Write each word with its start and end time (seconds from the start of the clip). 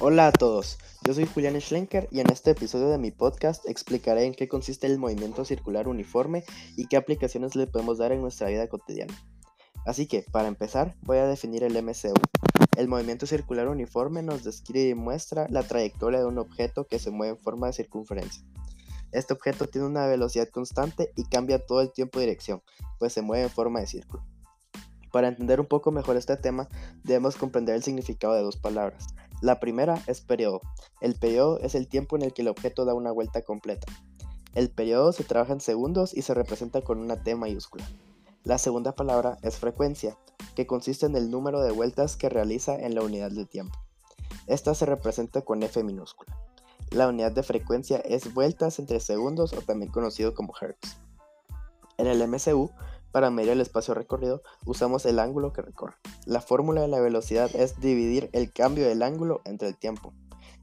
Hola 0.00 0.28
a 0.28 0.32
todos, 0.32 0.78
yo 1.02 1.12
soy 1.12 1.26
Julián 1.26 1.60
Schlenker 1.60 2.06
y 2.12 2.20
en 2.20 2.30
este 2.30 2.52
episodio 2.52 2.88
de 2.88 2.98
mi 2.98 3.10
podcast 3.10 3.68
explicaré 3.68 4.26
en 4.26 4.32
qué 4.32 4.46
consiste 4.46 4.86
el 4.86 4.96
movimiento 4.96 5.44
circular 5.44 5.88
uniforme 5.88 6.44
y 6.76 6.86
qué 6.86 6.96
aplicaciones 6.96 7.56
le 7.56 7.66
podemos 7.66 7.98
dar 7.98 8.12
en 8.12 8.20
nuestra 8.20 8.46
vida 8.46 8.68
cotidiana. 8.68 9.12
Así 9.84 10.06
que, 10.06 10.24
para 10.30 10.46
empezar, 10.46 10.94
voy 11.02 11.18
a 11.18 11.26
definir 11.26 11.64
el 11.64 11.72
MCU. 11.82 12.14
El 12.76 12.86
movimiento 12.86 13.26
circular 13.26 13.66
uniforme 13.66 14.22
nos 14.22 14.44
describe 14.44 14.90
y 14.90 14.94
muestra 14.94 15.48
la 15.50 15.64
trayectoria 15.64 16.20
de 16.20 16.26
un 16.26 16.38
objeto 16.38 16.86
que 16.86 17.00
se 17.00 17.10
mueve 17.10 17.32
en 17.32 17.42
forma 17.42 17.66
de 17.66 17.72
circunferencia. 17.72 18.44
Este 19.10 19.34
objeto 19.34 19.66
tiene 19.66 19.88
una 19.88 20.06
velocidad 20.06 20.48
constante 20.48 21.10
y 21.16 21.24
cambia 21.24 21.58
todo 21.66 21.80
el 21.80 21.90
tiempo 21.90 22.20
de 22.20 22.26
dirección, 22.26 22.62
pues 23.00 23.14
se 23.14 23.22
mueve 23.22 23.42
en 23.42 23.50
forma 23.50 23.80
de 23.80 23.88
círculo. 23.88 24.22
Para 25.10 25.26
entender 25.26 25.58
un 25.58 25.66
poco 25.66 25.90
mejor 25.90 26.16
este 26.16 26.36
tema, 26.36 26.68
debemos 27.02 27.34
comprender 27.34 27.74
el 27.74 27.82
significado 27.82 28.34
de 28.34 28.42
dos 28.42 28.58
palabras, 28.58 29.08
la 29.40 29.60
primera 29.60 30.02
es 30.06 30.20
periodo. 30.20 30.60
El 31.00 31.14
periodo 31.14 31.60
es 31.60 31.74
el 31.74 31.88
tiempo 31.88 32.16
en 32.16 32.22
el 32.22 32.32
que 32.32 32.42
el 32.42 32.48
objeto 32.48 32.84
da 32.84 32.94
una 32.94 33.12
vuelta 33.12 33.42
completa. 33.42 33.86
El 34.54 34.70
periodo 34.70 35.12
se 35.12 35.24
trabaja 35.24 35.52
en 35.52 35.60
segundos 35.60 36.12
y 36.12 36.22
se 36.22 36.34
representa 36.34 36.82
con 36.82 36.98
una 36.98 37.22
T 37.22 37.36
mayúscula. 37.36 37.84
La 38.42 38.58
segunda 38.58 38.92
palabra 38.92 39.36
es 39.42 39.58
frecuencia, 39.58 40.16
que 40.56 40.66
consiste 40.66 41.06
en 41.06 41.14
el 41.14 41.30
número 41.30 41.60
de 41.60 41.70
vueltas 41.70 42.16
que 42.16 42.28
realiza 42.28 42.74
en 42.74 42.94
la 42.94 43.02
unidad 43.02 43.30
de 43.30 43.44
tiempo. 43.44 43.78
Esta 44.46 44.74
se 44.74 44.86
representa 44.86 45.42
con 45.42 45.62
F 45.62 45.84
minúscula. 45.84 46.36
La 46.90 47.06
unidad 47.06 47.32
de 47.32 47.42
frecuencia 47.42 47.98
es 47.98 48.32
vueltas 48.32 48.78
entre 48.78 48.98
segundos 49.00 49.52
o 49.52 49.60
también 49.60 49.92
conocido 49.92 50.34
como 50.34 50.54
hertz. 50.60 50.96
En 51.98 52.06
el 52.06 52.26
MCU 52.26 52.70
para 53.12 53.30
medir 53.30 53.50
el 53.50 53.60
espacio 53.60 53.94
recorrido 53.94 54.42
usamos 54.64 55.06
el 55.06 55.18
ángulo 55.18 55.52
que 55.52 55.62
recorre. 55.62 55.96
La 56.26 56.40
fórmula 56.40 56.82
de 56.82 56.88
la 56.88 57.00
velocidad 57.00 57.50
es 57.54 57.80
dividir 57.80 58.30
el 58.32 58.52
cambio 58.52 58.86
del 58.86 59.02
ángulo 59.02 59.40
entre 59.44 59.68
el 59.68 59.76
tiempo. 59.76 60.12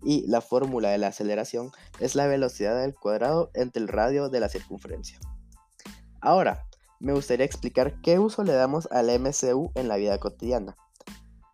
Y 0.03 0.27
la 0.27 0.41
fórmula 0.41 0.89
de 0.89 0.97
la 0.97 1.07
aceleración 1.07 1.71
es 1.99 2.15
la 2.15 2.27
velocidad 2.27 2.83
al 2.83 2.93
cuadrado 2.93 3.49
entre 3.53 3.81
el 3.81 3.87
radio 3.87 4.29
de 4.29 4.39
la 4.39 4.49
circunferencia. 4.49 5.19
Ahora, 6.21 6.65
me 6.99 7.13
gustaría 7.13 7.45
explicar 7.45 7.99
qué 8.01 8.19
uso 8.19 8.43
le 8.43 8.53
damos 8.53 8.87
al 8.91 9.07
MCU 9.19 9.71
en 9.75 9.87
la 9.87 9.97
vida 9.97 10.17
cotidiana. 10.19 10.77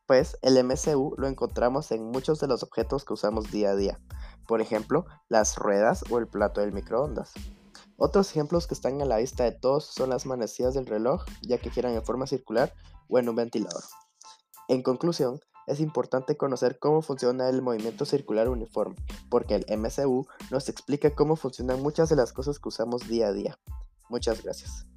Pues 0.06 0.38
el 0.42 0.62
MCU 0.64 1.16
lo 1.18 1.28
encontramos 1.28 1.92
en 1.92 2.04
muchos 2.04 2.40
de 2.40 2.48
los 2.48 2.64
objetos 2.64 3.06
que 3.06 3.14
usamos 3.14 3.52
día 3.52 3.72
a 3.72 3.76
día, 3.76 4.00
por 4.48 4.62
ejemplo, 4.62 5.06
las 5.30 5.56
ruedas 5.56 6.04
o 6.10 6.18
el 6.18 6.28
plato 6.28 6.62
del 6.62 6.74
microondas. 6.74 7.34
Otros 8.04 8.32
ejemplos 8.32 8.66
que 8.66 8.74
están 8.74 9.00
a 9.04 9.06
la 9.06 9.18
vista 9.18 9.44
de 9.44 9.52
todos 9.52 9.86
son 9.86 10.10
las 10.10 10.26
manecillas 10.26 10.74
del 10.74 10.88
reloj, 10.88 11.24
ya 11.44 11.60
que 11.60 11.70
giran 11.70 11.94
en 11.94 12.04
forma 12.04 12.26
circular 12.26 12.74
o 13.08 13.20
en 13.20 13.30
un 13.30 13.36
ventilador. 13.36 13.84
En 14.70 14.82
conclusión, 14.82 15.40
es 15.68 15.80
importante 15.80 16.36
conocer 16.36 16.80
cómo 16.80 17.04
funciona 17.04 17.48
el 17.48 17.62
movimiento 17.62 18.06
circular 18.06 18.50
uniforme, 18.50 18.96
porque 19.30 19.54
el 19.54 19.78
MCU 19.78 20.26
nos 20.50 20.68
explica 20.68 21.14
cómo 21.14 21.36
funcionan 21.36 21.84
muchas 21.84 22.10
de 22.10 22.16
las 22.16 22.34
cosas 22.34 22.58
que 22.58 22.70
usamos 22.70 23.08
día 23.08 23.28
a 23.28 23.34
día. 23.34 23.60
Muchas 24.10 24.42
gracias. 24.42 24.88